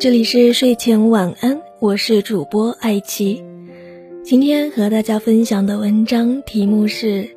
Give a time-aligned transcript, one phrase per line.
[0.00, 3.42] 这里是睡前晚安，我是主播爱琪。
[4.22, 7.28] 今天和大家分享的文章题目是：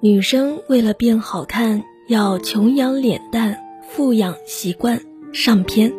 [0.00, 3.58] 女生为了变好看，要穷养脸蛋，
[3.88, 5.00] 富养习惯。
[5.32, 5.92] 上篇。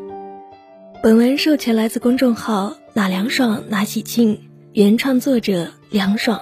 [1.02, 4.38] 本文授权来自公众号“哪凉爽哪喜庆”，
[4.74, 6.42] 原创作者凉爽。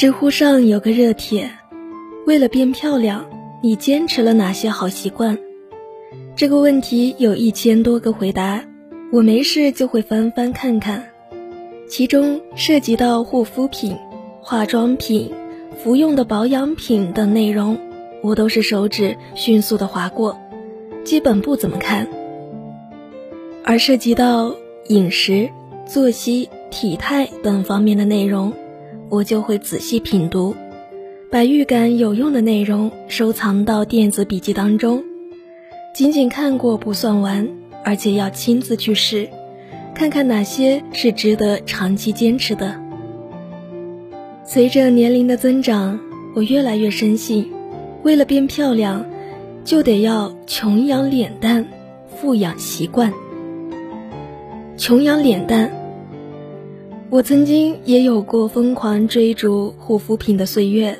[0.00, 1.50] 知乎上有个热帖
[2.26, 3.28] ：“为了变漂亮，
[3.62, 5.38] 你坚持了哪些好习惯？”
[6.34, 8.64] 这个问题有一千多个回答，
[9.12, 11.04] 我没事就会翻翻看看。
[11.86, 13.94] 其中涉及到护肤品、
[14.40, 15.30] 化妆品、
[15.76, 17.78] 服用的保养品等内容，
[18.22, 20.40] 我都是手指迅速的划过，
[21.04, 22.08] 基本不怎么看。
[23.62, 24.54] 而涉及到
[24.88, 25.50] 饮食、
[25.86, 28.54] 作息、体态等方面的内容，
[29.10, 30.54] 我就会仔细品读，
[31.32, 35.02] 把预感有用的内容收藏到电子笔记当中。
[35.92, 37.48] 仅仅看过不算完，
[37.84, 39.28] 而且要亲自去试，
[39.92, 42.80] 看看哪些是值得长期坚持的。
[44.44, 45.98] 随着年龄的增长，
[46.36, 47.50] 我越来越深信，
[48.04, 49.04] 为了变漂亮，
[49.64, 51.66] 就得要穷养脸蛋，
[52.16, 53.12] 富养习惯。
[54.76, 55.79] 穷养脸蛋。
[57.10, 60.96] 我曾经也有过疯狂追逐护肤品的岁月，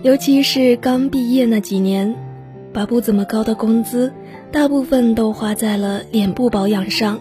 [0.00, 2.16] 尤其是刚毕业那几年，
[2.72, 4.10] 把不怎么高的工资，
[4.50, 7.20] 大部分都花在了脸部保养上，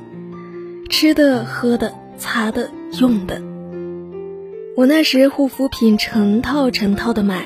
[0.90, 2.70] 吃的、喝的、擦的、
[3.02, 3.42] 用的。
[4.78, 7.44] 我那时护肤品成套成套的买，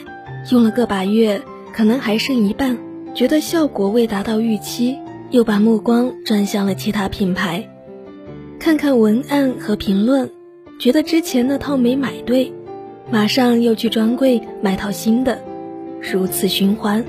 [0.52, 1.42] 用了个把月，
[1.74, 2.78] 可能还剩一半，
[3.16, 5.00] 觉得效果未达到预期，
[5.32, 7.68] 又把目光转向了其他品牌，
[8.60, 10.30] 看看文案和评论。
[10.78, 12.52] 觉得之前那套没买对，
[13.10, 15.40] 马上又去专柜买套新的，
[16.02, 17.04] 如此循环。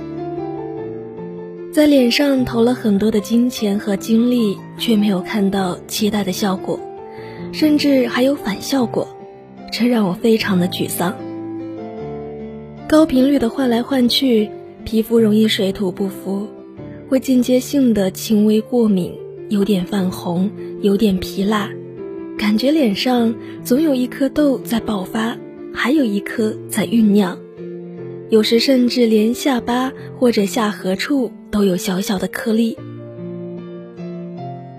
[1.72, 6.78] 在脸上投了很多的金钱和精力，却没有看到期待的效果，
[7.52, 9.08] 甚至还有反效果，
[9.72, 11.14] 这让我非常的沮丧。
[12.88, 14.48] 高频率的换来换去，
[14.84, 16.46] 皮肤容易水土不服，
[17.08, 19.12] 会间接性的轻微过敏，
[19.48, 20.50] 有点泛红，
[20.80, 21.68] 有点皮蜡。
[22.38, 25.36] 感觉脸上总有一颗痘在爆发，
[25.72, 27.38] 还有一颗在酝酿，
[28.28, 32.76] 有时甚至连下巴或者下颌处都有小小的颗粒。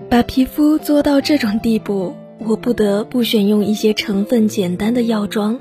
[0.08, 2.14] 把皮肤做到这种地步，
[2.46, 5.58] 我不得不选用一些成分简单的药妆，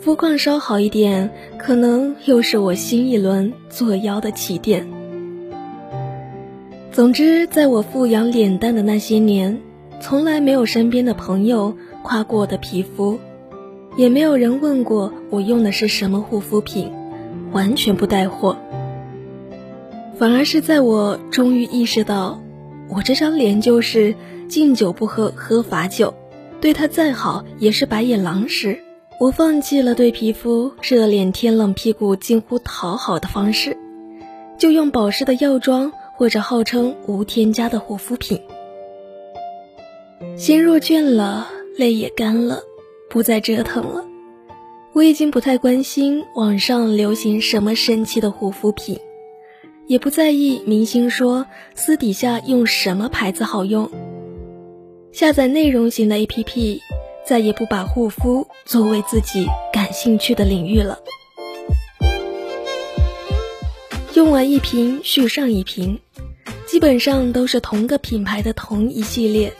[0.00, 4.86] 肤况稍好一点，可能又是我新一轮作妖的起点。
[6.92, 9.60] 总之，在我富养脸蛋的那些年。
[10.00, 13.20] 从来没有身边的朋友夸过我的皮肤，
[13.96, 16.90] 也没有人问过我用的是什么护肤品，
[17.52, 18.56] 完全不带货。
[20.16, 22.40] 反而是在我终于意识到，
[22.88, 24.14] 我这张脸就是
[24.48, 26.14] 敬酒不喝喝罚酒，
[26.60, 28.80] 对它再好也是白眼狼时，
[29.18, 33.76] 我放弃了对皮肤热脸贴冷屁股近乎讨好的方式，
[34.58, 38.40] 就用保湿的药妆或者号称无添加的护肤品。
[40.36, 42.62] 心若倦了，泪也干了，
[43.08, 44.04] 不再折腾了。
[44.92, 48.98] 我已经不太关心网上流行什么神奇的护肤品，
[49.86, 53.90] 也不在意明星说私底下用什么牌子好用。
[55.12, 56.80] 下载内容型的 APP，
[57.24, 60.98] 再也不把护肤作为自己感兴趣的领域了。
[64.14, 65.98] 用完一瓶续上一瓶，
[66.66, 69.52] 基本上都是同个品牌的同一系列。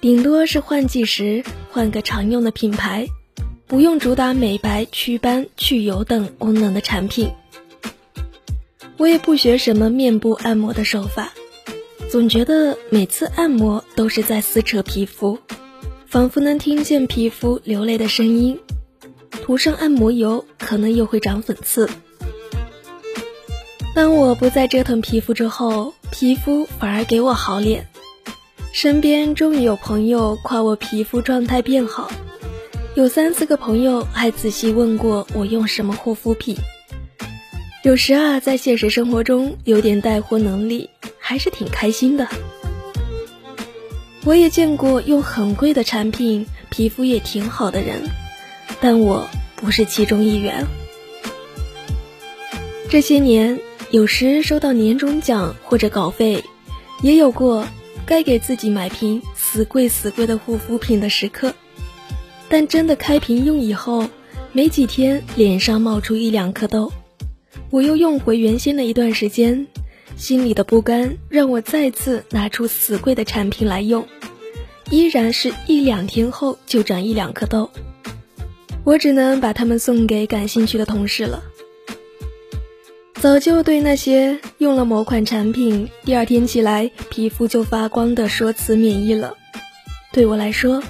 [0.00, 3.08] 顶多是换季时换个常用的品牌，
[3.66, 7.32] 不用主打美白、祛斑、去油等功能的产品。
[8.96, 11.32] 我也不学什么面部按摩的手法，
[12.08, 15.38] 总觉得每次按摩都是在撕扯皮肤，
[16.06, 18.58] 仿佛能听见皮肤流泪的声音。
[19.30, 21.88] 涂上按摩油可能又会长粉刺。
[23.94, 27.88] 当我不再折腾皮肤之后，皮肤反而给我好脸。
[28.72, 32.10] 身边终于有朋友夸我皮肤状态变好，
[32.94, 36.56] 有三四个朋友还仔细问过我用什么护肤品。
[37.82, 42.28] 有时啊，在现实生活中有点带货能力，还是挺开心的。
[44.24, 48.02] 我也见过用很贵的产品，皮肤也挺好的人，
[48.80, 50.66] 但我不是其中一员。
[52.90, 53.58] 这些年，
[53.90, 56.44] 有时收到年终奖或者稿费，
[57.02, 57.66] 也有过。
[58.08, 61.54] 该给自己买瓶死贵死贵的护肤品的时刻，
[62.48, 64.08] 但真的开瓶用以后，
[64.50, 66.90] 没几天脸上冒出一两颗痘，
[67.68, 69.66] 我又用回原先的一段时间，
[70.16, 74.08] 心里的不甘让我再次拿出死贵的产品来用，
[74.90, 77.70] 依然是一两天后就长一两颗痘，
[78.84, 81.42] 我只能把它们送给感兴趣的同事了。
[83.20, 89.36] 早就对那些用了某款产品第二天起来皮肤就发光的说辞免疫了。
[90.12, 90.82] 对我来说，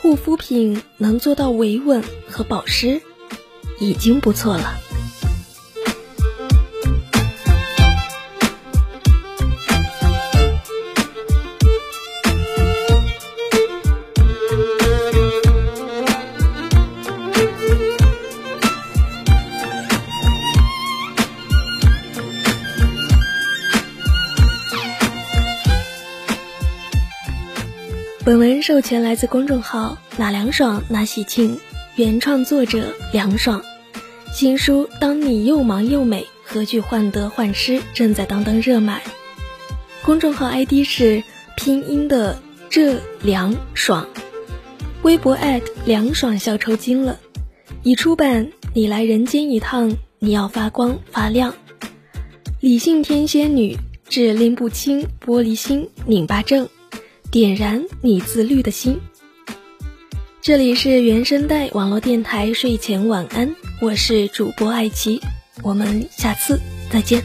[0.00, 3.02] 护肤品能做到维稳和保湿，
[3.78, 4.80] 已经不错了。
[28.24, 31.60] 本文授权来自公众号“哪凉爽哪喜庆”，
[31.94, 33.62] 原创作者凉爽。
[34.32, 39.02] 新书《当你又忙又美，何惧患得患失》正在当当热卖。
[40.02, 41.22] 公众号 ID 是
[41.54, 42.38] 拼音的
[42.70, 44.08] 这凉爽，
[45.02, 45.36] 微博
[45.84, 47.20] 凉爽笑抽筋了。
[47.82, 51.54] 已出版，你来人间一趟，你要发光发亮。
[52.60, 53.76] 理性天仙女
[54.08, 56.70] 治拎不清玻璃心拧巴症。
[57.34, 58.96] 点燃你自律的心。
[60.40, 65.20] 这里是原声带网络电台睡前晚安，我是主播爱奇，
[65.60, 66.60] 我们下次
[66.92, 67.20] 再见。